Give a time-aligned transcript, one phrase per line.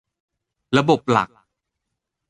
[0.77, 1.29] ระบบหลัก